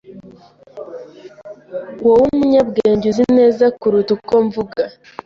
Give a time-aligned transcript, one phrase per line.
[2.03, 4.81] Wowe umunyabwenge uzi neza kuruta uko mvuga